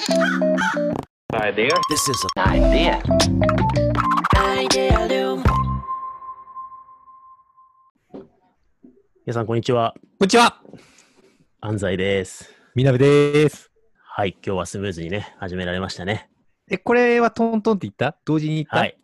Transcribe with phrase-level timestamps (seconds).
[0.00, 1.68] Idea.
[1.90, 3.02] This is an idea.
[4.34, 5.44] Idea
[9.26, 9.92] 皆さん、こんにちは。
[10.18, 10.62] こんにちは
[11.60, 12.50] 安西です。
[12.74, 13.70] みなべです。
[14.02, 16.30] はい、今日はスムーズにね、始められましたね。
[16.70, 18.16] え、これはトントンって言った？
[18.24, 18.78] 同時に言った？
[18.78, 18.96] はい。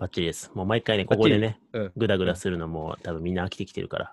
[0.00, 0.50] バッチリです。
[0.52, 1.92] もう毎回ね、ここでね、うん。
[1.96, 4.12] グダグダするのも多分みんな飽きてきてるから。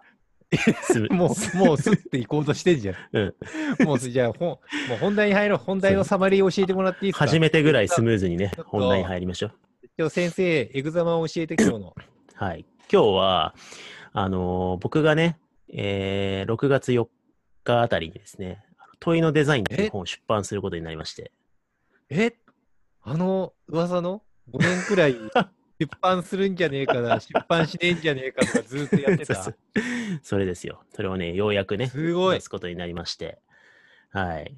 [0.84, 2.96] す もう、もうスッて行こうとしてんじゃん。
[3.14, 3.36] う
[3.84, 4.60] ん、もう、じゃあ、ほんも
[4.96, 5.58] う本題に入ろう。
[5.60, 7.26] 本題のサマリー教えてもらっていいですか？
[7.26, 9.52] 初めてぐらいスムーズにね本題に入りましょう。
[9.98, 11.96] 今日先生、エグザマを教えて今日の。
[12.36, 12.66] はい。
[12.92, 13.56] 今日は、
[14.14, 15.38] あのー僕がね、
[15.74, 17.08] えー6月4
[17.64, 18.64] 日あたりにですね、
[19.00, 21.32] 問いのデザインっていう本を出版することになりまして。
[22.10, 22.34] え？
[23.04, 24.22] あの、噂の
[24.52, 25.16] ？5年くらい
[25.80, 29.36] 出版するんじゃねえかな、 出版しねえんじゃねえかとかずーっとやってた？
[29.36, 29.82] そうそ
[30.38, 30.84] れですよ。
[30.94, 33.40] それをね、ようやくね、すごい出すことになりまして。
[34.12, 34.56] はい。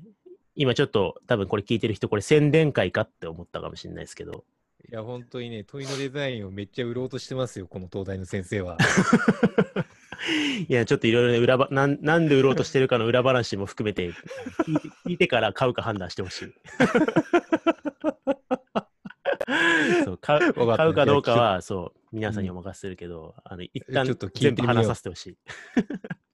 [0.55, 4.43] 今ちょっと、多分これ聞いてる人、これ宣伝会かって思ったかもしれないですけど、
[4.89, 8.77] いや、本当にね、問いのデザインをめっちゃ売ろうとしてますよ、この東大の先生は。
[10.67, 14.11] いや、ちょっといろいろね、裏ばなん、なんで売ろうとしてるかの裏話も含めて、
[14.65, 16.53] 聞いて聞いてから買うか判断してほしい。
[20.05, 25.37] そう買う買うかどうかは、そう、皆さんにお任せするけど、あの、一旦ちょっと聞いて話させてほしい。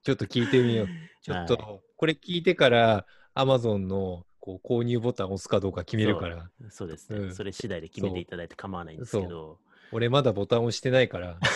[0.02, 0.88] ちょっと聞いてみよう。
[1.22, 7.34] ちょっと、はこれ聞いてから、アマゾンのこう購入ボタンを押すかどうか決めるから、そうですね、うん。
[7.34, 9.58] それ次第で決めていただいて構わないんですけど、
[9.90, 11.38] 俺まだボタン押してないから、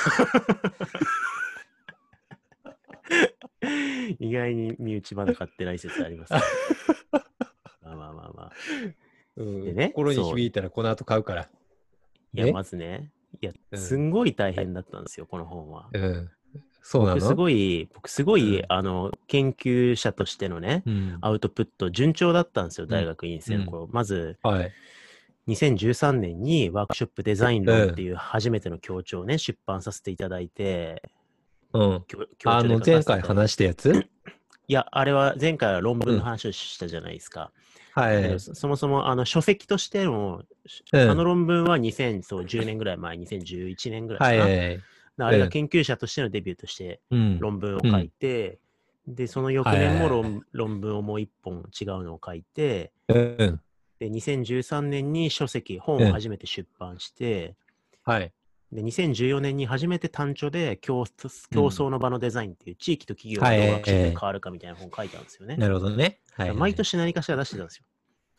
[4.19, 6.41] 意外に身内まだ買ってない説あります、ね。
[7.83, 8.53] まあまあまあまあ。
[9.36, 9.64] うん。
[9.64, 11.42] でね心にそう響いたらこの後買うから。
[12.33, 12.53] いや、ね。
[12.53, 15.88] まずね、いや、うんすんごい大変だったんですよ、この本は。
[15.92, 16.30] うん。
[16.82, 17.14] そうなの？
[17.16, 21.18] 僕すごい、僕すごい、うんあの、研究者としてのね、うん。
[21.20, 23.88] アウトプット順調だったんですよ、大学院生の頃。
[23.91, 24.72] まず、はい。
[25.48, 31.02] 2013年にワークショップデザイン論っていう初めての協調をね、出版させていただいて、
[31.72, 32.04] うん。
[32.44, 34.06] あの、前回話したやつ？
[34.66, 37.50] いや、あれは前回は論文の話をしたじゃないですか。
[37.92, 38.41] はい。
[38.41, 40.42] そそもそもあの書籍としての、
[40.92, 44.50] うんあの論文は2010年ぐらい前、2011年ぐらいかな。
[44.50, 44.80] はい。
[45.16, 47.38] あれがうん研究者としてのデビューとしてうん。
[47.38, 48.58] 論文を書いて、
[49.06, 53.60] で、その翌年も論,、論文をもう一本違うのを書いて、うん。
[53.98, 57.54] で、2013年に書籍、本を初めて出版して、
[58.04, 58.32] はい。
[58.72, 61.04] で、2014年に初めて単著で競
[61.53, 65.56] 競争の場のデザインっていう地域と企業がはいどうワークショップで変わるかみたいな本を書いたんですよね。
[65.56, 66.19] なるほどね。
[66.32, 66.53] はい。
[66.53, 66.74] 毎。
[66.74, 67.84] 年何かしら出してたんですよ。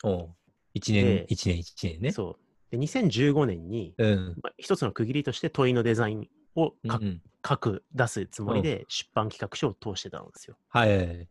[0.04, 0.28] お
[0.76, 2.12] う一年で、一年、一年ね。
[2.12, 2.76] そう。
[2.76, 4.34] で、2015年に、うん。
[4.42, 10.56] まあ、一つの区切りとして問いのデザインをか、うん書く、出すつもりで出版企画書を通してたんですよ。
[10.68, 11.28] はい。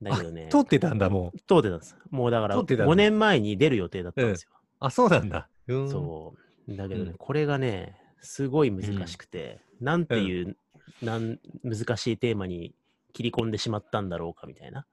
[0.00, 1.38] だけどね、通ってたんだ、もう。
[1.40, 1.96] 通ってたんです。
[2.10, 4.52] もうだから通ってたんだ5年前に出る予定だったんですよ。
[4.78, 5.48] あ、そうなんだ。
[5.68, 5.90] うん。
[5.90, 6.34] そ
[6.66, 6.76] う。
[6.76, 10.56] だけどね、うんこれがね、すごい難しくて、なんていう、
[11.02, 12.74] なん難しいテーマに
[13.12, 14.86] 切り込んでしまったんだろうかみたいな。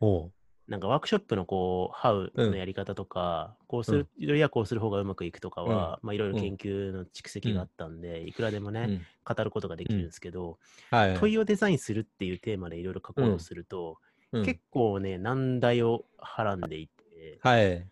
[0.00, 0.32] おう
[0.68, 2.50] なんかワークショップのこう、ハウうん。
[2.50, 6.42] のやり方とか、こうするよりはこうする方がうまくいくとかは、まあいろいろうん。
[6.42, 9.06] 研究の蓄積があったんで、いくらでもね、うん。
[9.36, 10.58] 語ることができるんですけど、
[10.90, 11.14] はい。
[11.14, 13.98] 問いをデザインするっていうテーマでいろいろ書こうとすると、
[14.32, 14.44] うん。
[14.44, 17.86] 結構ね、難題をはらんでいて、はい。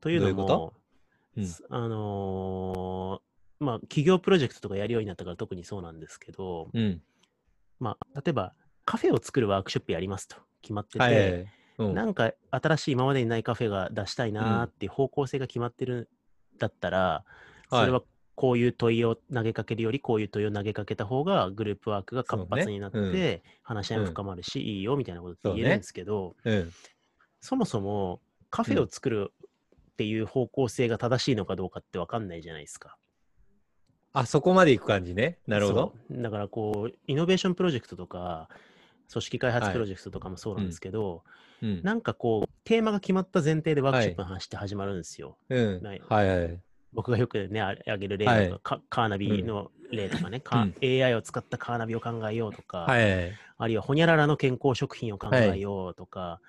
[0.00, 0.74] というのも、
[1.36, 7.02] うあのーまあ、企業プロジェクトとかやるようになったから特にそうなんですけど、うん。
[7.78, 8.54] まあ、例えば
[8.84, 11.46] カフェを作るワークショップやりますと決まってて、はい。
[11.84, 16.08] うんなんか新しい今までにないカフェが出したいなーっていう方向性が決まってる
[16.56, 17.32] んだったら、はい
[17.70, 18.02] それは
[18.40, 26.72] こういう問いを投げかけるよりこういう問いを投げかけた方がグループワークが活発になって、話し合いも深まるし、いいよみたいなことって言えるんですけど、うん。
[27.42, 29.30] そもそもカフェを作る
[29.92, 32.96] っていう方向性が正しいのかどうかって分かんないじゃないですか。
[34.14, 35.36] あ、そこまで行く感じね。
[35.46, 35.94] なるほど。
[36.10, 38.48] だからこう、イノベーションプロジェクトとか、
[39.12, 41.20] 組織開はい発プロジェクトとかもそうなんですけど、うん。
[41.82, 45.36] なんかこう、テーマが決まった前提でワークショップの話って始まるんですよ。
[45.48, 45.82] うん。
[45.82, 46.60] ないはいはい。
[46.92, 53.32] 僕がよくね、ああげる例とか、はいカカーナビの例とかね、カ AI を使ったカーナビを考えようとか、はい。
[53.58, 56.40] あるいはほにゃららの健康食品を考えようとか、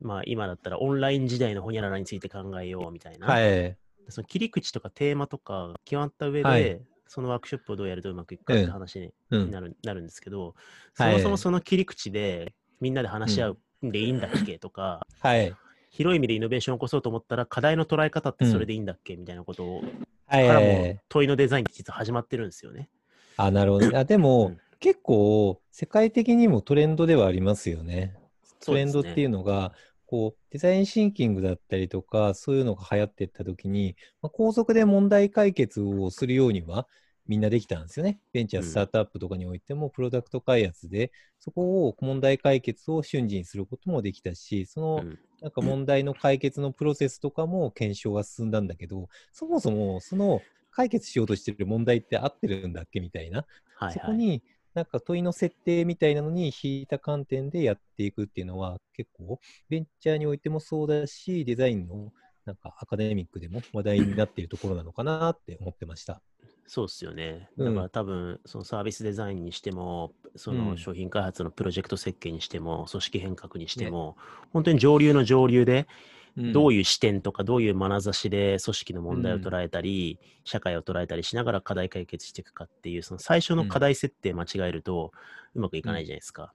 [0.00, 3.76] まあ今だったらオンライン時代のほにゃららについて考えようみたいな、はい。
[4.08, 6.80] その切り口とかテーマとか決まった上で、はい
[7.10, 9.50] そのワークショップをどうやるとうまくいくかって話にうん。
[9.50, 10.54] なる,、なるんですけど、はい
[10.94, 14.58] そもそもその切り口でみんなで話し合うんでいいんだっけ？
[14.58, 15.58] とか、 はい。
[15.90, 19.86] 広い意味でイノベーションを起こそうと思ったら課題の捉え方ってそれでいいんだっけ、みたいなことを、
[20.26, 21.00] はいからもはい。
[21.08, 22.90] 問いのデザインって実は始まってるんですよね。
[23.36, 23.96] あ、なるほど。
[23.98, 28.16] あ、でうもん、結構、世界的にもトレンドではありますよね。
[28.64, 29.72] トレンドっていうののが、
[30.06, 36.88] こう、デザインシンキングだったりとか、そういうのが流行っていったときに、まあ、高速で問題解決をするようには、
[37.28, 38.18] みんなできたんですよね。
[38.32, 45.04] ベンチャー、スタートアップとかにおいても、プロダクト開発で、そこを問題解決を瞬時にすることもできたし、その、
[45.42, 53.44] なんか問題の解決のプロセスとかも検証が進んだんだけど、そもそもその解決しようとしてる問題って合ってるんだっけみたいな、
[53.76, 54.42] はいはい、そこに
[54.74, 62.12] なんか問いの設定みたいなのに引いた観点でやっていくっていうのは結構ベンチャーにおいてもそうだし、デザインの
[62.44, 66.22] なんかアカデミックでも話題になっているところなのかなって思ってました。
[66.68, 67.48] そうっすよね。
[67.58, 74.18] だから多分、そのサービスデザインにしても、その商品開発のプロジェクト設計にしても、組織変革にしても、
[74.52, 75.88] 本当に上流の上流で、
[76.36, 85.12] どういう視点とか、どういう眼差しで組織の問題を捉えたり、社会を捉えたりしながら課題解決していくかっていう、その最初の課題設定間違えると、
[85.54, 86.52] うまくいかないじゃないですか。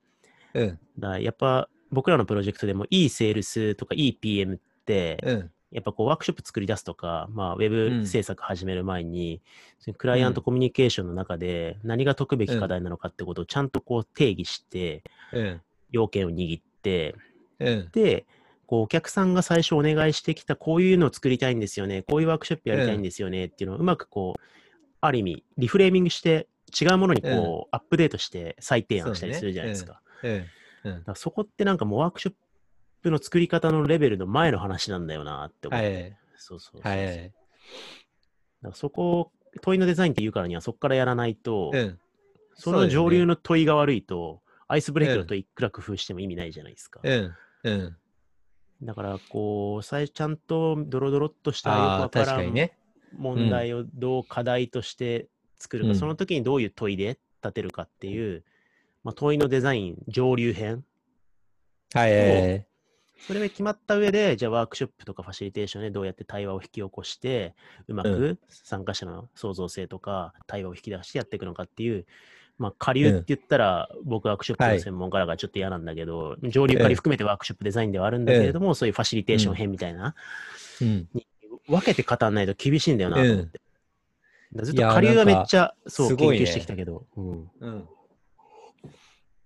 [0.53, 0.67] うん。
[0.67, 0.79] だか
[1.15, 5.17] らやっぱ、僕らのプロジェクトでも、いいセールスとか、いい PM って、
[5.73, 9.41] やっぱこうワークショップ作り出すとか、まあ、ウェブ制作始める前に、
[9.87, 15.03] うん、クライアントコミュニケーションの中で何が解くべき課題なのかってことをちゃんとこう定義して、
[15.33, 15.61] うん、
[15.91, 17.15] 要件を握って、
[17.59, 18.25] うん、で、
[18.67, 24.41] こうお客さんが最初お願いしてきたこういうのを作りたいんですよね、こういうワークショップやりたいんですよねっていうのをうまくこう、
[25.01, 26.47] ある意味リフレーミングして
[26.79, 30.01] 違うものにこう、アップデートして再提案したりするじゃないですか。
[31.07, 32.33] そそこってなんかもうワークショッ
[33.03, 35.93] プの作り方のレベルの前の話なんだよなって思って。
[35.93, 37.33] はい、そうそうそうはい、だか
[38.63, 41.99] らそこを問いのデザインって言うからにはそこからやらないと、うん、
[42.55, 46.99] その上流の問いが悪いと、アイスブレイクの問いいくら工夫しても意味ないじゃないですか。
[47.03, 47.33] うん。
[47.63, 47.97] うん。
[48.81, 52.71] だから、こう、ちゃんとドロドロっとしたよくわからん
[53.15, 55.27] 問題をどう課題として
[55.59, 58.43] 作るか、うん、その時にどういう問いで立てるかっていう、
[59.03, 60.83] まあ、問いのデザイン上流編。
[61.93, 62.65] はい。
[63.27, 67.55] それが決まった上で、じゃあワークショップとかファシリテーションでどうやって対話を引き起こして、
[67.87, 72.05] うまく参加者の創造性とか対話を引き出してやっていくのかっていう、
[72.57, 80.15] まあ、下流って言ったら、僕ワークショップの専門家だからちょっと嫌なんだけど、はい、上流下流含めてワークショップデザインではあるんだけれども、そういうファシリテーション編みたいな、
[80.81, 81.07] うん、
[81.67, 83.61] 分けて語らないと厳しいんだよなと思って。
[84.61, 87.05] ずっと下流はめっちゃ、そう、研究してきたけど。
[87.15, 87.49] うん。
[87.59, 87.87] うん、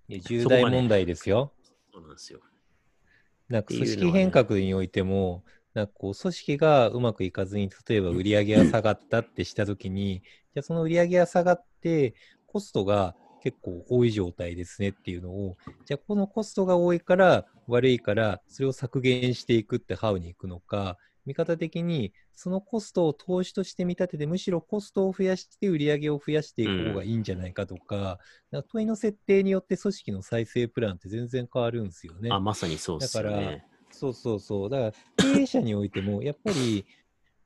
[0.09, 1.53] 重大問題ですよ。
[1.94, 2.41] そうなんですよ。
[3.50, 10.22] なんか組織変革においても、なんかこう組織がうまくいかずに、例えば売り上げが下がったってしたときに、
[10.54, 12.14] じゃあその売り上げが下がって、
[12.46, 28.18] コストが結構多い状態ですねっていうのを、じゃあこのコストが多いから悪いから、それを削減していくってハウに行くのか、見方的にそのコストを投資として見立てて、むしろコストを増やして売り上げを増やしていく方がいいんじゃないかとか、
[28.51, 32.29] うん、か問いの設定によって組織の再生プランって全然変わるんですよね。
[32.31, 33.24] あ、まさにそうですね。
[33.24, 33.57] だから、
[33.91, 34.69] そうそうそう。
[34.69, 34.83] だか
[35.18, 36.85] ら経営者においても、やっぱり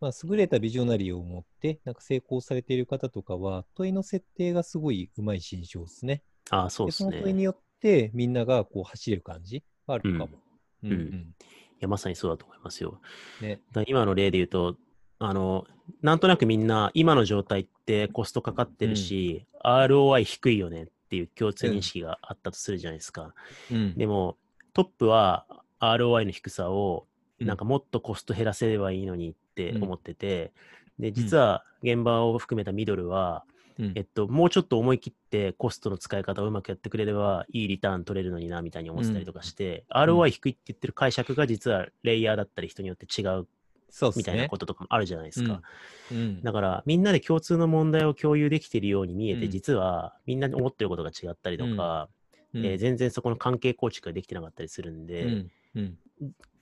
[0.01, 6.23] まあ、優れたビジョナリーを持って、なんか成功されている方とかは、問いの設定がすごいうまい心象ですね。
[6.49, 7.11] ああ、そうですね。
[7.11, 10.39] その問いによって、みんながこう走れる感じあるかも。
[10.83, 10.91] うん。
[10.91, 11.35] うん、うん、い
[11.81, 13.01] や、まさにそうだと思いますよ。
[13.41, 14.77] ね、だ今の例で言うと、
[15.19, 15.65] あの、
[16.01, 23.33] なんとなくみんな、今の状態ってコストかかってるし、うん、ROI 低いよねっていう共通認識があったとするじゃないですか。
[23.71, 24.37] うん、でも、
[24.73, 25.45] トップは
[25.79, 27.05] ROI の低さを、
[27.39, 30.53] なんかもっとコスト減らせればいいのにって思ってて、
[30.99, 33.43] うん、で、実は現場を含めたミドルは、
[33.79, 43.47] うん、えっと、もうちょっと思い切ってコストの使い方をうまくやってくれればいいリターン取れるのになみたいに思ってたりとかして、うん、ROI 低いって言ってる解釈が実はレイヤーだったり人によって違う
[44.15, 45.61] みたいなこととかもあるじゃないですか。
[46.11, 52.07] うん、だからみんなで共通の問題を共有できているように見えて、実はみんなに思ってることが違ったりとか、
[52.53, 55.45] えー、全然そこの関係構築ができてなかったりするんで、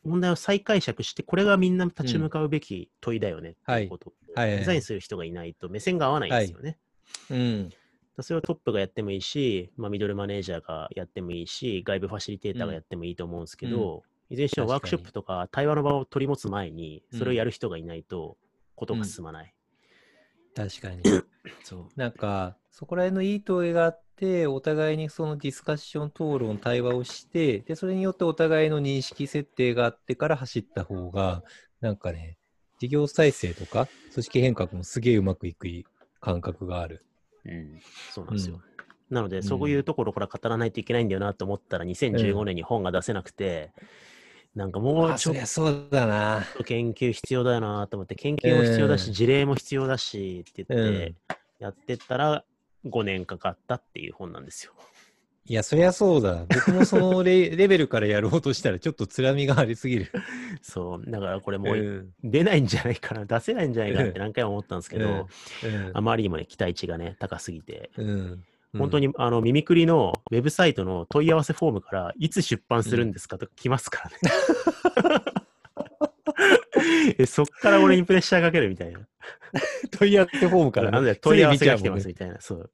[0.03, 6.69] 問題を再解釈して、これがみんな立ち向かうべき問いだよねっていうことを、デザインする人がいないと目線が合わないんですよね。
[6.69, 6.77] はい、
[7.29, 7.69] うん、
[8.19, 18.37] それはトップがやってもいいし、まあ、ミドルマネージャーがやってもいいし、外部ファシリテーターがやってもいいと思うんですけど、うん、いずれにしてもワークショップとか対話の場を取り持つ前に、それをやる人がいないと、
[18.75, 19.53] ことが進まない。
[20.57, 21.03] うん、確かに。
[21.63, 21.87] そう。
[21.95, 31.43] なんか、そこら辺のいい問いがあって、お互いにそのディスカッション、討論、対話をして、で、それによってお互いの認識設定があってから走った方が、
[31.81, 32.37] なんかね、
[32.79, 35.67] 事業再生とか組織変革もすげえうまくいく
[36.19, 37.05] 感覚がある。
[37.45, 37.79] うん、
[38.11, 38.55] そうなんですよ。
[38.55, 43.71] うん、なので、そういうところから語らないといけないんだよなと思ったら、2015年に本が出せなくて、
[44.55, 46.45] うん、なんかもうちょっとそうだな。
[46.65, 51.15] 研究必要だよなと思って、研究も必要だし、事例も必要だしって言って、
[51.59, 52.43] やってったら、
[52.85, 54.73] 5年かかったっていう本なんですよ。
[55.46, 56.46] いや、そりゃそうだ。
[56.53, 60.12] 僕もそのレ レベルからやろうとしたら、ちょっとつらみがありすぎる。
[60.62, 65.27] そう、だからこれもう出ないんじゃないかな、出せないんじゃないかなって何回も思ったんですけど、
[65.93, 68.43] あまりにもね、期待値がね、高すぎて、うん。
[68.77, 75.24] 本当にあの、ミミクリのウェブサイトの問い合わせフォームから、いつ出版するんですかとか来ますからね。
[77.17, 79.00] えそっから俺にプレッシャーかけるみたいな。
[79.91, 82.39] 問い合わせフォームから、なんで問い合わせが来てますみたいな。
[82.39, 82.72] そう。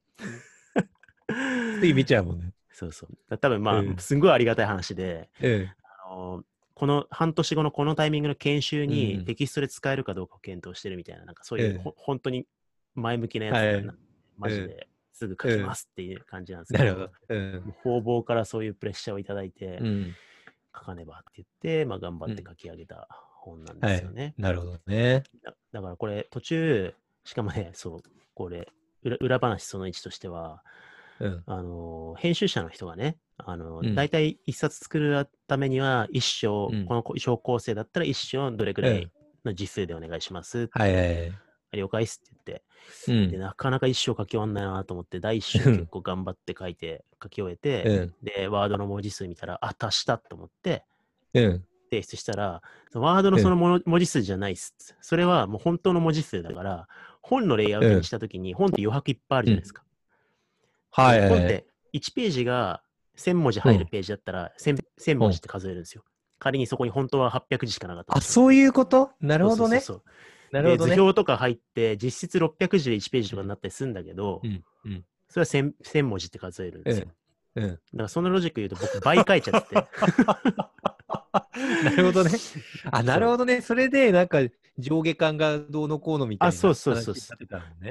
[1.80, 2.52] つい見ちゃうもんね。
[2.76, 3.38] そうそう。
[3.38, 5.68] 多分まあ、うんすんごいありがたい話で、うん。
[5.82, 12.46] あのこの半年後のこのタイミングの研修うんにテキストで使えるかどうかを検討してるみたいな、なんかそういう、う本当に
[12.94, 13.96] 前向きなやつはい
[14.36, 17.10] マジですぐ書きますっていう感じなんですけど。
[17.30, 17.62] うん。
[17.64, 20.14] もう方々からそういうプレッシャーをいただいて、うん。
[20.76, 23.08] 書かねばって言って、まあ、頑張って書き上げた
[23.40, 24.34] 本なんですよね。
[24.36, 25.24] なるほどね。
[25.42, 28.00] だだからこれ途中、しかもね、そう、
[28.34, 28.68] これ、
[29.02, 30.62] 裏裏話その1としては、
[31.20, 31.42] うん。
[31.46, 39.12] あのー編集者の人がね、あのーうん大体一冊作るためには一章、うんこの小構成だったら一章どれくらうんい
[39.44, 41.32] の字数でお願いしますって、はいはいはい。
[41.72, 42.62] 了解っすって
[43.06, 43.40] 言って、で、うん。
[43.40, 48.14] なかなか一章書き終わんないなと思って、第一章うん結構頑張って書いて、書き終えて、うん。
[48.22, 50.84] で、ワードの文字数見たら、あ、足したと思って、
[51.34, 51.64] うん。
[51.90, 52.62] 提出したら、
[52.94, 54.74] ワードのそのもの文字数じゃないっす。
[55.00, 56.88] それはもう本当の文字数だから、
[57.20, 59.82] 本のレイアウトにしたときに、本って余白いっぱいあるじゃないですか。
[60.96, 61.28] はい。
[61.28, 62.82] 本って1ページが
[63.18, 66.02] 1000文字入るページだったら 1000, 1000文字って数えるんですよ。
[66.38, 68.20] 仮にそこに本当は800字しかなかったとあ。
[68.20, 69.10] そういうこと？
[69.20, 69.82] なるほどね。
[70.52, 71.00] なるほど図。
[71.00, 74.62] 表とか入って、実質600字で1ページとかになったりするんだけど、うん。
[74.84, 75.04] うん。
[75.28, 77.06] それは 1000, 1000文字って数えるんですよ。
[77.56, 77.68] うん。
[77.68, 79.74] だからそのロジック言うと僕倍書いちゃってて。
[81.84, 82.30] なるほどね。
[82.90, 83.60] あ、なるほどね。
[83.60, 84.38] それで、なんか、
[84.78, 87.14] 上下感がどうのこうのみたいなあそうそうそう。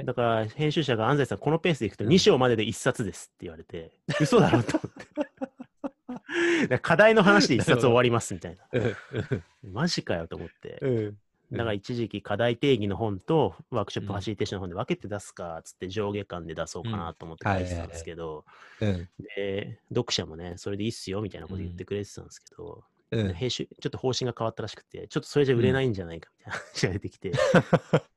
[0.04, 6.78] だから編集者が安西さん、このペースでいくと2章までで1冊ですって言われて、 嘘だろうと思って。
[6.82, 8.64] 課題の話で1冊終わりますみたいな。
[8.72, 10.78] うんマジかよと思って。
[10.80, 11.18] うん。
[11.52, 18.44] だから一時期課題定義の本とワークショップファシリテーションの本で分けて出すかっつって上下巻で出そうかなと思って書いてたんですけど、
[18.80, 19.08] うん。
[19.36, 22.84] で、読者もね、それでいいっすよみたいなこと言ってくれてたんですけど、
[23.16, 23.34] うん。
[23.34, 27.32] 編集、ちょっと方針が変わったらしくて、ちょっとそれじゃ売れないんじゃないかみたいな 話が出てきて、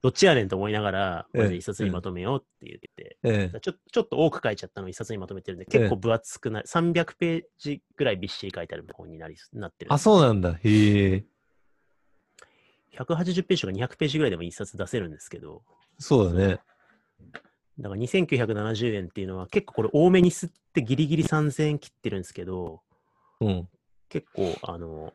[0.02, 3.62] どっちやねんと思いながら、これで一冊にまとめようって言って、うん。
[3.62, 9.94] ちょちょっと多く書いちゃったのを一冊にまとめてるんで、結構分厚くない、300ページぐらいびっしり書いてある本になりなってる。
[9.94, 10.54] あ、そうなんだ。
[10.54, 11.26] へえ。
[12.98, 15.64] 180ページとか200ページぐらいでも一冊出せるんですけど、
[15.98, 16.60] そうだね。
[17.80, 22.82] だから2970円っていうのは結構これ多めに吸ってギリギリ3000円切ってるんですけど、
[23.40, 23.70] うん。
[24.10, 25.14] 結構あの、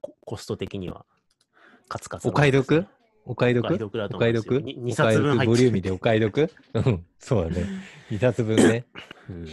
[0.00, 1.04] ココスト的には
[1.88, 2.86] カツカツ、お買い得？
[3.24, 4.48] お買いお買い得得だとお買い得？
[4.48, 4.82] 思うんですよ。
[4.82, 6.52] に2冊分ボリューミーでお買い得？
[6.74, 7.06] うん。
[7.18, 7.66] そうだね。
[8.10, 8.86] 2冊分ね。
[9.28, 9.46] うん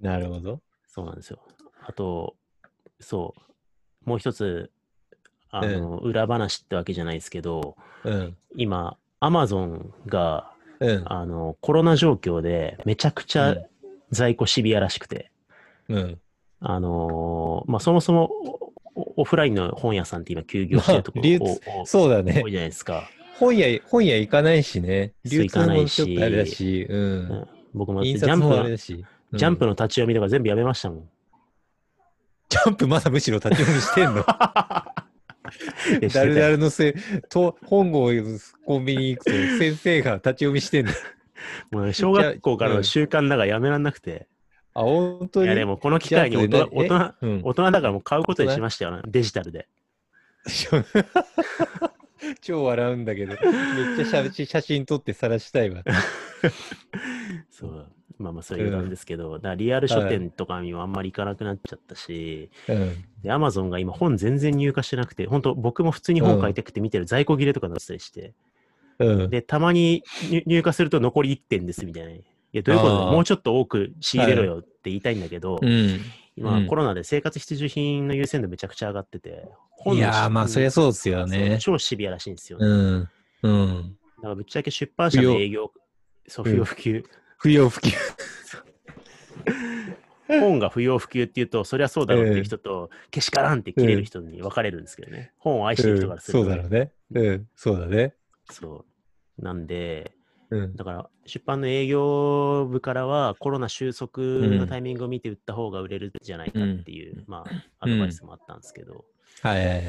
[0.00, 0.60] なるほど。
[0.88, 1.38] そうなんですよ。
[1.84, 2.36] あと、
[3.00, 3.34] そ
[4.04, 4.72] う、もう一つ、
[5.50, 8.36] あの、裏話ってわけじゃないですけど、うん。
[8.56, 11.02] 今、アマゾンが、うん。
[11.06, 13.66] あの、コロナ状況でめちゃくちゃうん
[14.10, 15.30] 在庫シビアらしくて、
[15.88, 16.20] うん。
[16.62, 18.30] あのーまあ、そもそも
[18.94, 22.50] おオフラインの本屋さんって今休業してるところそうだね多い。
[22.50, 23.08] じゃないですか。
[23.38, 25.12] 本屋、本屋行かないしね。
[25.24, 27.48] 行かないしもちょっとあれだし、ううんん。
[27.74, 28.64] 僕もジ印ャンプの。
[28.64, 28.76] うん
[29.34, 31.08] ジャンプの立ち読みとか全部やめましたもん。
[32.50, 34.24] ジャンプまだむしろ立ち読みしてんの？
[36.00, 36.94] でだるだしてるのせ
[37.30, 38.10] と本郷
[38.66, 40.92] コンビニ行くと先生が立ち読みしてんの。
[40.92, 40.98] た
[41.72, 44.28] もうね小学校からの習慣だからやめらんなくて。
[44.74, 45.46] あ、本当に？
[45.46, 47.26] いやでもこの機会に大人大人え？
[47.26, 49.68] うん大人だからもう買うことにしましたよ、デジタルで。
[52.40, 53.38] 超笑うんだけど、めっ
[53.96, 55.82] ちゃ写写真撮って晒したいわ。
[57.50, 57.92] そう。
[58.18, 63.04] まあまあそういうなんですけど、だからリアル書店とかにもあんまり行かなくなっちゃったし、うん。
[63.22, 68.32] で、アマゾンが今本全然入荷してなくて、本当僕も普通に本買いたくて見てる在庫切れとかなってたりして、
[68.98, 69.30] うん。
[69.30, 72.12] で、たまに入入荷すると残り1点ですみたいな。
[72.52, 76.00] いや、どういうこともうちょっと多く仕入れろよって言いたいんだけど、うん。
[76.36, 79.48] 今、うんコロナで生活必需品の優先度めちゃくちゃ上がってて、
[79.86, 81.58] いやー、まあ、そりゃそうですよね。
[81.60, 82.66] 超シビアらしいんですよね。
[82.66, 83.08] うん。
[83.42, 83.96] うん。
[84.16, 85.72] だからぶっちゃけ出版社の営業、
[86.28, 87.04] そう、不要不急。
[87.38, 87.90] 不要不急。
[90.28, 95.32] 本が不要不急っていうと、そりゃそうだろうっていう人と、けしからんって切れる人に分かれるんですけどね。
[95.38, 96.92] 本を愛してる人からすると、そうだろうね。
[97.14, 97.48] うん。
[97.56, 98.14] そうだね。
[98.50, 98.86] そ
[99.38, 99.42] う。
[99.42, 100.12] なんで、
[100.52, 100.76] うん。
[100.76, 107.24] だから出版の営業部からはコロナ収束のタイミングを見て売った方が売れるんじゃないかっていう、うん。
[107.26, 109.06] まあ、アドバイスもあったんですけど、
[109.40, 109.84] はいはいはい。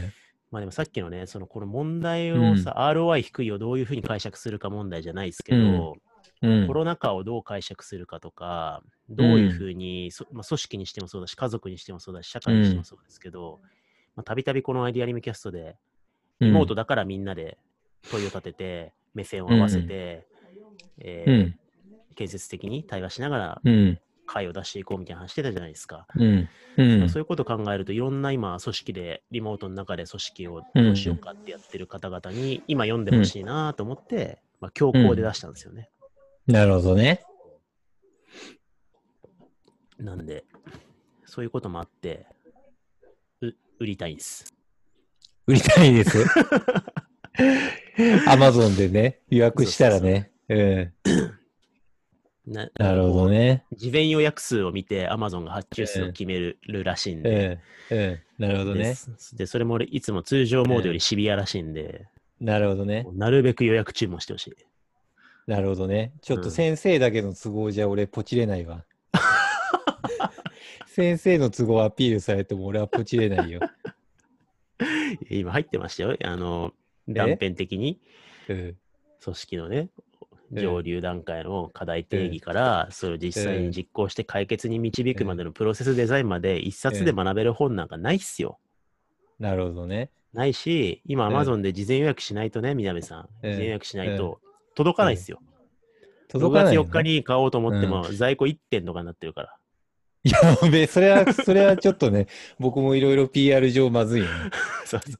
[0.51, 5.96] まあでもさっきのね、そのこの問題をさ、ROI 低いをどういうふうに解釈するか問題じゃないですけど、
[6.41, 13.60] うん、コロナ禍をどう解釈するかとか、どういうふうに、まあ、組織にしてもそうだし、家族にしてもそうだし、社会にしてもそうですけど、
[14.24, 15.75] たびたびこのアイディアリムキャストで、
[16.39, 17.58] リモートだからみんなで
[18.12, 20.27] 問いを立てて、目線を合わせて、
[21.00, 21.54] えー
[22.13, 23.62] 建設的に対話しながら、
[24.25, 26.08] 会を出していこうみたいな話してたじゃないですか。
[26.16, 35.90] うんうん、そういうことを考えると、いろんな今、組織で、リモートの中で組織をどうしようかってやってる方々に、今読んでほしいなと思って、まあ、強行で出したんですよね。
[36.48, 37.24] なるほどね。
[39.98, 40.46] なんで、
[41.25, 42.25] そういうこともあって、
[43.80, 44.54] 売りたいです。
[45.48, 46.25] 売りたいです。
[48.28, 50.33] アマゾンでね、予約したらね。
[52.46, 53.64] ななるほどね。
[53.74, 57.60] 事前予約数を見て、アマゾンが発注数を決めるらしいんで。
[58.38, 58.96] なるほどね
[59.34, 59.46] で。
[59.46, 62.08] それもいつも通常モードよりシビアらしいんで。
[62.42, 63.08] なるほどね。
[63.14, 64.56] なるべく予約注文してほしい。
[65.48, 66.12] なるほどね。
[66.22, 68.84] ちょっと先生だけの都合じゃ俺ポチれないわ。
[70.88, 73.62] 先生の都合アピールされても俺はポチれないよ。
[75.30, 76.18] 今入ってましたよ。
[76.24, 76.74] あの、
[77.08, 78.02] 断片的に、
[78.48, 78.76] 組
[79.22, 79.90] 織のね、
[80.54, 88.60] 上流段階の課題定義から、それを実際に実行して解決に導くまでのプロセスデザインまで一冊で学べる本なんかないっすよ。
[89.40, 90.10] なるほどね。
[90.34, 93.30] ないし、今 Amazon で事前予約しないとね、南さん。
[93.44, 94.40] 事前予約しないと
[94.76, 95.40] 届かないっすよ。
[96.28, 99.58] 届かない、6月4日に買おうと思っても、在庫1点とかになってるから。
[100.24, 104.32] やべえ、それは、それはちょっとね、 僕もいろいろ PR 上まずいよね。
[104.86, 105.20] そうそう。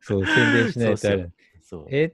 [0.00, 1.30] そう、宣伝しないとあれ。
[1.62, 2.12] そうえ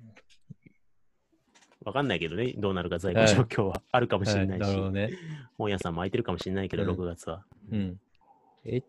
[1.86, 5.10] わかんないけどね、どうなるか在庫状況はあるかもしれないし、はいはいね、
[5.56, 7.44] 本屋さんも空いてるかもしれないけど、うん、6月は。
[7.70, 8.00] うん。
[8.64, 8.82] え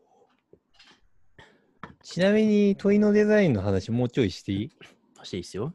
[2.01, 4.71] ちなみに問いのデザインの話もうちょいしていい？
[5.21, 5.73] していいですよ。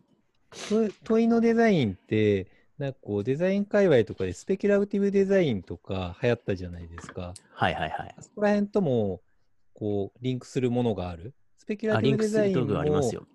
[1.05, 7.35] 問いのデザインって、なんかこうデザイン界隈とかでスペキュラティブデザインとか流行ったじゃないですか。
[7.55, 8.15] はいはいはい。
[8.19, 9.21] そこら辺とも
[9.75, 11.35] こうリンクするものがある？
[11.59, 12.75] スペキュラティブデザインも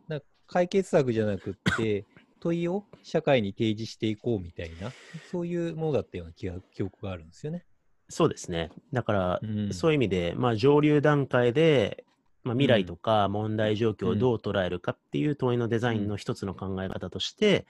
[0.09, 2.05] なんか解決策じゃなくって
[2.39, 4.91] 問いを社会に提示していこうみたいな
[5.31, 7.65] そういうものだったような気が記憶があるんですよね。
[8.09, 8.71] そうですね。
[8.93, 12.05] だから、うん、そういう意味で、まあ、上流段階で、
[12.43, 17.65] まあ、未来とか問題状況をどう捉えるかっていう問いのデザインの一つの考え方として、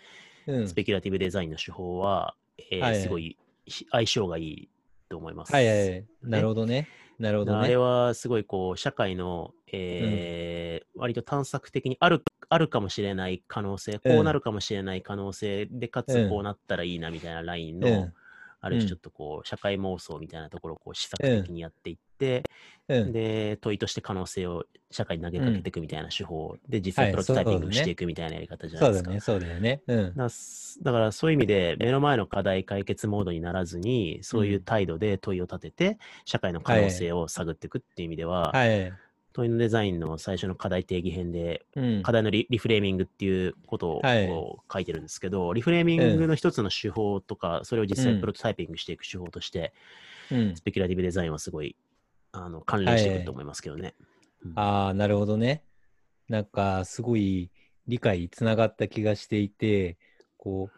[0.45, 2.35] スペキュラティブデザインの手法は、
[2.71, 3.37] えーはい、すごい
[3.91, 4.69] 相性がいい
[5.09, 5.53] と思います。
[5.53, 6.87] はいはい、はい、なるほどね。
[7.19, 18.13] なるほど、ね、あれはすごいこう社会の、えー、うん、割と探索的にあるあるかもしれない可能性、こうなるかもしれない可能性で、かつこうなったらいいなみたいなラインの、うん、
[18.59, 22.43] ある種ちょっとこう、社会妄想みたいなところをこう試作的にやっていって、
[22.87, 29.09] うん、で、問いとして可能性を社会に投げかけていくみたいな手法で、実際プロトタイピングしていくみたいなやり方じゃないですか。
[29.09, 29.81] そうだね、そうだよね。
[30.83, 38.93] だからそういう意味で、目の前の課題解決モードにならずに、そういう態度で問いを立てて、社会の可能性を探っていくっていう意味では、はい、
[39.37, 49.73] 問いのデザインの最初の課題定義編で、うん、課題のリフレーミングっていうことを書いてるんですけど、はい、リフレーミングの一つの手法とか、それを実際プロトタイピングしていく手法として、
[50.31, 51.75] うん、スペキュラティブデザインはすごい
[52.31, 53.83] あの関連してくると思いますけどね。
[53.83, 53.93] はい、
[54.55, 55.61] ああ、なるほどね。
[56.29, 57.51] なんか、すごい
[57.87, 59.97] 理解つながった気がしていて、
[60.37, 60.76] こう、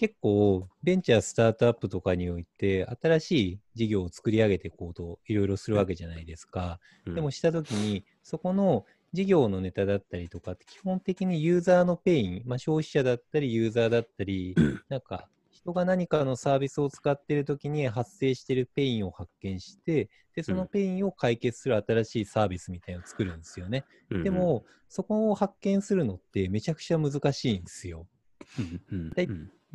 [0.00, 6.80] 結構ベンチャースタートアップとかにおいて新しい事業を作り上げていこうといろいろするわけじゃないですか。
[7.04, 14.56] うん、でもしたときにそこの事業のネタだったりとか基本的にユーザーのペイン、まあ、消費者だったりユーザーだったり、
[14.88, 23.84] なんか人が何かのサービスを使っているときに発生しているペインを発見して、で、そのペインを解決する新しいサービスみたいなのを作るんですよね。
[24.08, 28.06] うん、でも、そこを発見するのってめちゃくちゃ難しいんですよ。
[28.58, 29.12] うん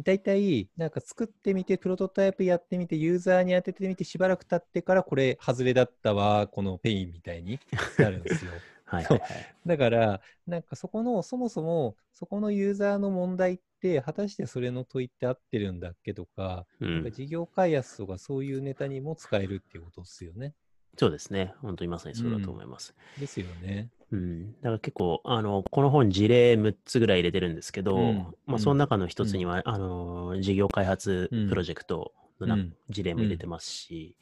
[0.02, 7.60] 大体、なんか作ってみて、プロトタイプやってみて、ユーザーに当ててみて、しばらく経ってから、これ、外れだったわ、このペインみたいに
[7.98, 8.52] なるんですよ。
[8.86, 9.30] はいはい、はい、
[9.66, 20.54] だから、なんかそこの、そもそも、そこのユーザーの問題って、果たしてそれの問いって合ってるんだっけとか、うん、なんか事業開発とかそういうネタにも使えるっていうことですよね。
[20.98, 21.54] そうですね。
[21.62, 22.96] 本当にまさにそうだと思います。
[23.18, 23.90] うん、ですよね。
[24.12, 24.54] うん。
[24.54, 32.58] だから結構、あの、この本事例6つぐらい入れてるんですけど、うん、まあ、その中の一つには、うん、あの、事業開発プロジェクトの
[32.90, 34.16] 事例も入れてますし、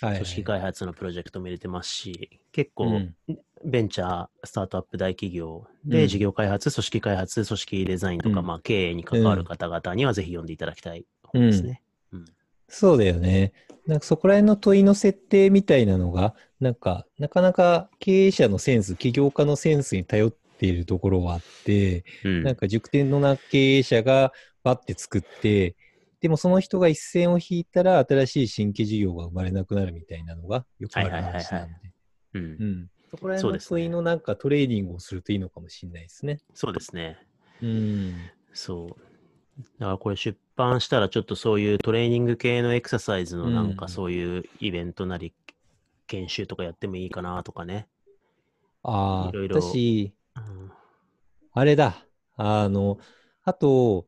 [0.00, 3.00] 組織開発のプロジェクトも入れてますし、結構、
[3.64, 11.82] ベンチャー、スタートアップ大企業で、事業開発、組織開発、組織デザインとか、まあ、経営に関わる方々にはぜひ読んでいただきたい本ですね。
[12.68, 13.52] うんそうだよね。
[13.86, 25.74] なんかそこら辺の問いの設定みたいなのが、なんか、なかなか経営者のセンス、起業家のセンスに頼っているところはあって、うん、なんか熟天のな経営者がバッて作って、
[26.20, 31.92] でもその人が一線を引いたら新しい新規事業が生まれなくなるみたいなのがよくある話なので。
[32.34, 32.88] うん。
[33.10, 36.40] そこら辺の問いのなんかトレーニングをするといいのかもしれないですね。
[36.52, 37.18] そうですね。
[37.62, 38.30] うん。
[38.52, 39.07] そう。
[39.78, 45.32] だからこれ出版したらちょっとそういうトレーニング系のエクササイズのなんかそういうイベントなり
[46.06, 47.88] 研修とかやってもいいかなとかね。
[48.82, 50.72] ああ、いろいろ私、うん、
[51.52, 52.04] あれだ。
[52.36, 52.98] あの、
[53.44, 54.06] あと、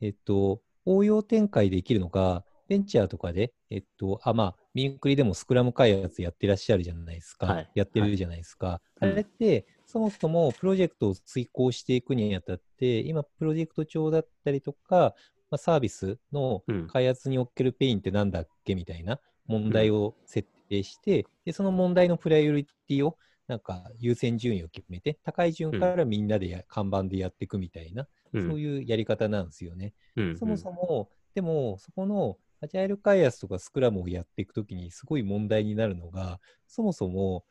[0.00, 7.46] えっと、応用展開できるのが、ベンチャーとかで、えっと、あ、まあ、ミンクリでもスクラム開発やってらっしゃるじゃないですか。
[7.46, 8.80] はい、やってるじゃないですか。
[9.00, 15.14] はい、あれって、そもそもプロジェクトを遂行していくにあたって、今、プロジェクト帳だったりとか、
[15.50, 29.94] まあ、サービスの開発におけるペインってなんだっけみたいな問題を設定して、でその問題のプライオリティをなんか優先順位を決めて、高い順からみんなでや、看板でやっていくみたいな、そういうやり方なんですよね。
[30.36, 37.44] そもそも、でも、そこのアジャイル開発とかスクラムをやっていくときにすごい問題になるのが、そもそも、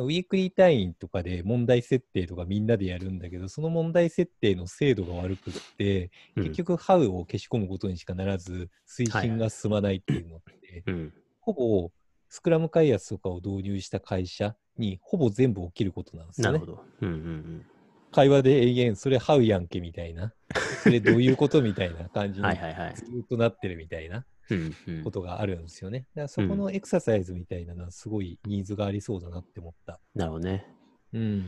[0.00, 10.84] ウィークリー単位とかで問題設定とかみんなでやるんだけど、その問題設定の精度が悪くって、結局、ハウを消し込むことにしかならず、推進が進まないっていうのって、
[11.40, 11.90] ほぼ
[12.28, 16.58] スクラム開発とかを導入した会社にほぼ全部起きることなんですよね。
[16.58, 16.84] なるほど。
[17.02, 17.66] うんうんうん。
[18.10, 20.32] 会話で永遠、それハウやんけみたいな、
[20.82, 22.46] それどういうことみたいな感じに
[22.96, 24.24] ずっとなってるみたいな
[25.04, 26.06] ことがあるんですよね。
[26.14, 30.00] だからそこのエクササイズみたいなのはすごいニーズがありそうだなって思った。
[30.14, 30.66] なるほどね。
[31.12, 31.46] うん。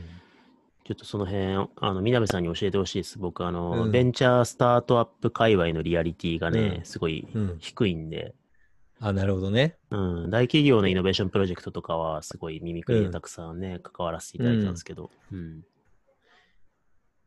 [0.85, 1.45] ちょっとその辺、
[1.77, 3.17] あの、南さんに教えてほしいです。
[3.17, 7.27] 僕、あの、うん、ベンチャースタートアップ界隈のリアリティがね、うん、すごい
[7.59, 8.35] 低いんで、
[8.99, 9.77] あ、なるほどね。
[9.91, 10.29] うん。
[10.29, 15.11] 大企業のイノベーションプロジェクトとかは、すごい耳くりでたくさんね、関わらせていただいたんですけど。
[15.31, 15.63] うん。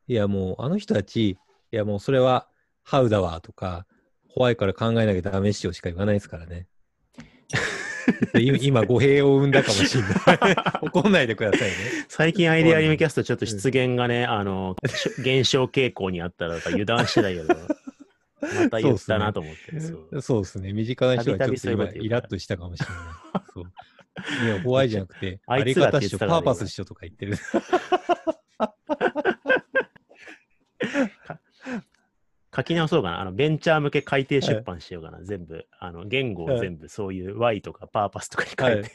[0.07, 1.37] いや、もう、あの人たち、い
[1.71, 2.49] や、もう、それは、
[2.85, 3.87] ハウだわとか、
[4.39, 6.69] 怖いから考えなきゃダメっしょしか言わないですからね。
[8.41, 10.11] 今、語弊を生んだかもしれな
[10.53, 10.57] い。
[10.81, 11.75] 怒んないでくださいね。
[12.07, 14.77] 最近アイデアリムキャストちょっと出現がね、あの、
[15.25, 17.49] 減少傾向にあったら油断してたけど。
[18.63, 19.81] また言ったなと思って。
[20.21, 20.73] そうですね。
[20.73, 22.99] 身近な人はちょっと今イラッとしたかもしれない。
[23.53, 23.65] そう
[24.47, 27.37] いや、怖いじゃなくて、 あり方っしょ、パーパスっしょとか言ってる。
[32.55, 33.21] 書き直そうかな。
[33.21, 35.23] あの、ベンチャー向け改訂出版しようかな。
[35.23, 35.67] 全部。
[35.79, 38.93] あの、言語を全部そういう Y とかパーパスとかに変えて。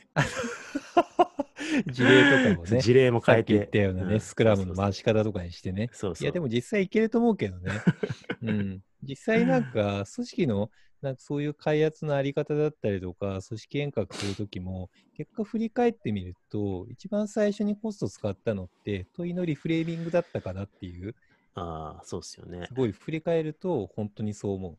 [1.92, 2.82] 事例とかもね。
[2.82, 3.54] 事例も変えて。
[3.54, 5.90] 言ったようなね、スクラムの回し方とかにしてね。
[5.92, 6.24] そうそう。
[6.24, 7.72] いや、でも実際いけると思うけどね。
[8.42, 8.82] うん。
[9.04, 10.72] 実際なんか、組織の
[11.04, 21.14] なんかそういう開発のあり方だったりとか、組織変革するときも、結果振り返ってみると、一番最初にコスト使ったのって、問いのリフレーミングだったかなっていう。
[21.56, 22.66] ああ、そうっすよね。
[22.68, 24.78] すごい振り返ると、本当にそう思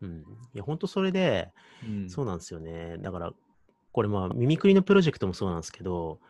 [0.00, 0.06] う。
[0.06, 0.20] うん。
[0.54, 1.50] いや、本当それで、
[1.86, 2.96] うん、そうなんですよね。
[2.98, 3.32] だから、
[3.92, 6.20] これまあ、ミミクリのプロジェクトもそうなんですけど、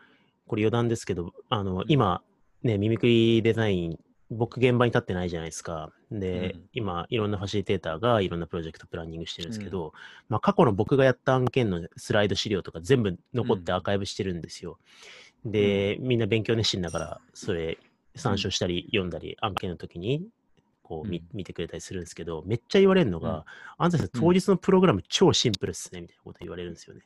[0.47, 2.21] これ余談ですけど、あの、今、
[2.63, 3.99] ね、ミミクリデザイン
[4.31, 5.91] 僕現場に立ってないじゃないですか。
[6.09, 9.91] で、うん、今、いろんなファシリテーターがいろんなプロジェクトプランニングしてるんですけど、うん、
[10.29, 14.79] まあ、過去の僕がやった案件のスライド資料とか全部残ってアーカイブしてるんですよ。
[15.43, 17.77] うん、で、みんな勉強熱心だから、それ
[18.15, 20.27] 参照したり読んだり、案件の時に、
[20.83, 23.45] こう見、見てくれたりするんですけど、めっちゃ言われるのが、
[23.77, 23.91] あん。
[23.91, 27.01] たさん当日のプログラム超シンプルっすね、みたいなこと言われるんですよね。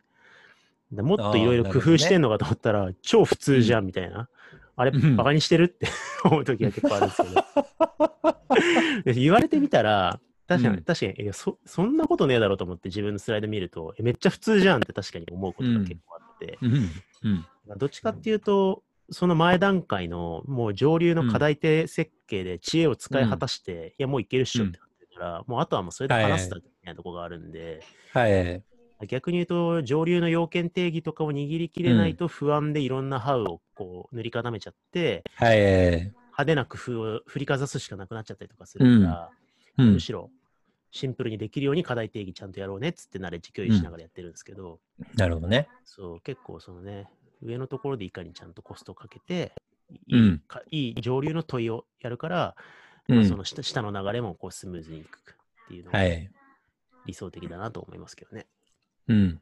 [0.91, 4.29] もっといろいろ工夫してんのかと思ったら、超普通じゃん、みたいな。
[4.75, 5.87] あれ、バカにしてるって
[6.25, 7.23] 思う時が結構あるんです
[9.05, 9.13] けど。
[9.13, 16.89] 言われてみたら、確かに、うん、確かにいやそ、そんなことねえだろうと思って自分のスライド見ると、めっちゃ普通じゃんって確かに思うことが結構あって、うん。
[17.71, 28.63] うん、どっちかっていうと、その前段階のもう上流の課題手設計で知恵を使い果たして、いや、もういけるっしょってなってるから、もうあとはもうそれで話すだけみたいなところがあるんで、はい、
[29.07, 39.29] 逆に言うと、上流の要件定義とかを握りきれないと不安でいろんなハウをこう塗り固めちゃって、はい、派手な工夫を振りかざすしかなくなっちゃったりとかするから、
[39.77, 40.29] うん、むしろ
[40.91, 45.67] シンプルにできるように課題定義ちゃんとやろうねっつってナレッジ共有しながらやってるんですけど、うん、なるほどね。
[45.83, 47.07] そう、結構そのね、
[47.45, 49.53] 上のところでいかにちゃんとコストをかけて、
[50.07, 52.55] いいうん、いい上流の問いをやるから、
[53.07, 55.19] まあ、その下下の流れもこうスムーズにいく
[55.65, 55.99] っていうのが
[57.05, 58.47] 理想的だなと思いますけどね。
[59.07, 59.41] うん。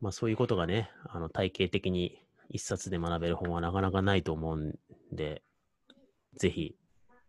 [0.00, 2.18] まあそういうことがね、あの体系的に
[2.50, 4.78] 一冊で学べる本はなかなかないと思うん
[5.12, 5.42] で、
[6.36, 6.76] ぜひ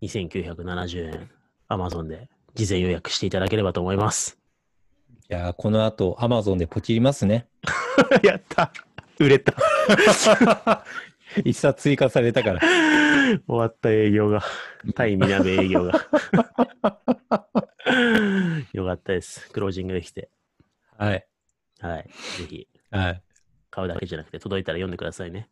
[0.02, 1.30] 2970円
[1.70, 4.38] Amazon で事前予約していただければと思います。
[5.30, 7.48] いやこの後 Amazon でポチりますね。
[8.24, 8.72] やった
[9.20, 9.54] 売れた
[11.44, 12.62] 一冊追加されたから。
[13.48, 14.42] 終わった営業が。
[14.96, 15.94] 対南営業が。
[18.74, 19.50] よかかったです。
[19.52, 20.30] クロージングできて。
[20.98, 21.28] はい。
[21.80, 22.10] はい。
[22.38, 23.22] ぜひ、はい。
[23.70, 25.50] 買うだけじゃなくて、届いたら読んでくださいね。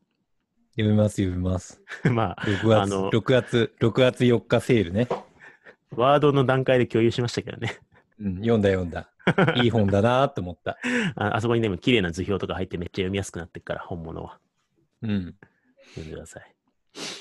[0.75, 1.81] 読みます、読みます。
[2.09, 5.07] まあ、6月、あの6月、6月4日セールね。
[5.91, 7.79] ワードの段階で共有しましたけどね。
[8.19, 9.09] うん、読んだ読んだ。
[9.61, 10.77] いい本だなと思った。
[11.15, 14.39] ああそこにでも綺麗な図表とか入ってめっちゃ読みやすくなってるから、本物は。
[15.01, 15.35] うん。
[15.95, 16.55] 読んでください。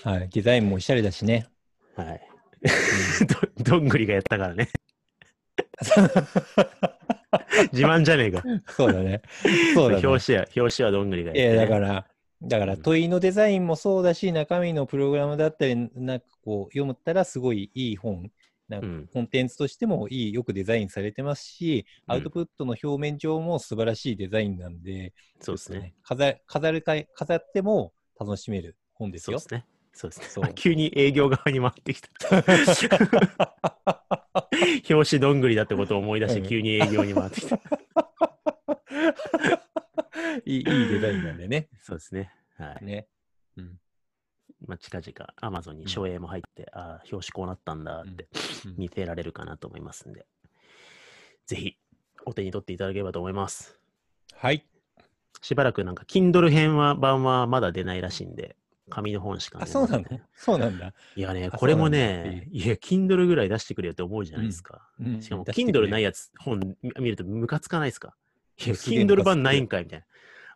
[0.04, 0.28] はい。
[0.28, 1.48] デザインもおしゃれだしね。
[1.96, 2.20] はい。
[3.58, 4.68] どどんぐりがやったからね。
[7.72, 8.42] 自慢じゃねえか。
[8.68, 9.22] そうだね。
[9.74, 10.06] そうだね。
[10.06, 11.68] 表紙は、表紙はどんぐりがいやった、や、ね。
[11.68, 12.06] だから、
[12.42, 18.30] だから問いのデザインもそうだし、中身のプログラムだったり、なんかこう、読むったらすごいいい本、
[18.68, 25.94] なんかうんコンテンツとしてもいい、よくデザインされてますし、うんアウトプットの表面上も素晴らしいデザインなんで、そうですね。
[26.02, 29.56] 飾飾るかい飾っても楽しめる本ですよそうで。
[29.56, 29.66] すね。
[29.92, 30.26] そうですね。
[30.28, 32.08] そう 急に営業側に回ってきた。
[34.90, 37.56] 表紙どんぐりだってことを思い出して、うん急に営業に回ってきた。
[40.44, 41.68] いいいいデザインなんでね。
[41.80, 42.32] そうですね。
[42.56, 42.84] はい。
[42.84, 43.08] ね。
[43.56, 43.78] うん。
[44.66, 48.28] まあ、近々、アマゾンに書影も入って、ああ、表紙こうなったんだって
[48.66, 50.26] うん見てられるかなと思いますんで、
[51.46, 51.76] ぜひ、
[52.24, 53.78] お手に取っていただければと思います。
[54.32, 54.66] はい。
[55.42, 58.56] しばらくなんか、Kindle 編は版はまだ出ないらしいんで、
[58.90, 60.22] 紙の本しかあ、出そうなんだい。。
[60.34, 60.92] そうなんだ。
[61.16, 64.88] いやね、あこれもね、いや、Kindle ぐらい出してくれよって思うじゃないですか。
[64.98, 68.14] うんしかも、出してくれ Kindle ないやつ、本見見るとムカつかないですか？
[68.58, 70.06] いや、Kindle く版ないんかいみたいな。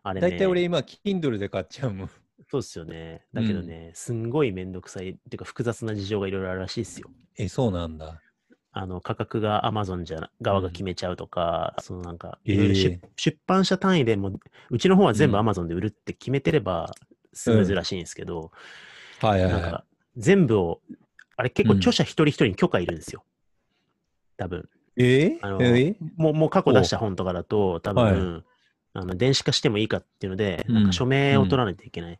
[0.03, 2.09] あれね、大体俺今、Kindle で買っちゃうもん。
[2.51, 3.25] そうですよね。
[3.33, 7.09] だけどね、すんごいめんどくさい、っていうか複雑な事情がいろいろあるらしいですよ。
[7.37, 8.21] え、そうなんだ。
[8.71, 16.91] あの価格が Amazon じゃ側が決めちゃうとか、そのなんか、えーいろいろ出出版社単位でも、うちの方は全部うん Amazon で売るって決めてれば、
[17.33, 18.51] スムーズらしいんですけど、
[19.21, 19.85] はいはいはなんか、
[20.17, 20.81] 全部を、
[21.35, 23.23] あれ結構うん著者一人一人に許可いるんですよ。
[24.37, 24.69] 多分。
[24.97, 25.03] い。
[25.03, 25.39] えー？
[25.41, 25.95] あのえー？
[26.17, 28.43] もう、もう過去出した本とかだと、多分、は
[28.93, 32.19] あの電子化してもいいかっていうので、うんなんか署名を取らないといけない。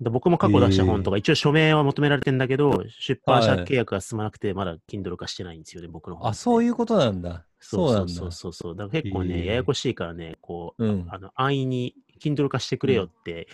[0.00, 6.28] で僕も過去出した本とか、一応署名は求められてんだけど、出版社はい契約が進まなくて、まだ Kindle 化してないんですよね、僕の本。
[6.28, 7.44] あ、そういうことなんだ。
[7.60, 8.12] そうなんだ。
[8.12, 8.76] そうそうそう。
[8.76, 11.06] だから結構ね、ややこしいからね、こう、うん。
[11.10, 13.48] あの安易に Kindle 化してくれよって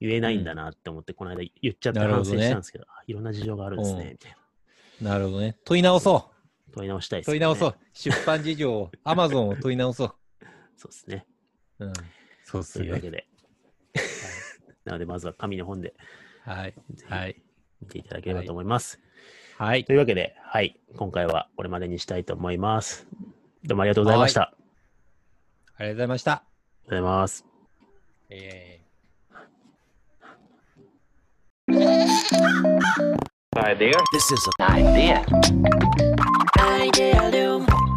[0.00, 4.36] 言えないんだなって思って、この間言っちゃって反省したんですけど、あいろんな事情があるんですね、うんみたい
[5.02, 5.10] な。
[5.12, 5.56] なるほどね。
[5.64, 6.30] 問い直そ
[6.70, 6.72] う。
[6.74, 7.74] 問い直したいです、問い直そう。。
[7.92, 10.14] 出版事情を、 Amazon を問い直そう。
[10.76, 11.26] そうですね。
[11.84, 11.92] うん。
[12.44, 12.84] そうっすね。
[12.84, 13.26] というわけで。
[14.84, 15.94] なので、まずは紙の本で
[16.44, 16.74] はい。
[17.08, 17.36] はい。
[17.80, 19.00] 見ていただければと思います。
[19.58, 19.92] はいと。
[19.92, 23.06] いうわけで、はい、今回はこれまでにしたいと思います。
[23.64, 24.42] どうもありがとうございました。
[24.42, 24.54] あ
[25.76, 26.30] ありがとうございました。
[26.32, 27.44] りがとうございます。
[28.30, 28.78] え
[34.12, 35.24] This is an idea.
[36.58, 37.91] Idea Loom.